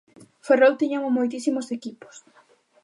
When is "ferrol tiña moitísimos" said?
0.47-1.67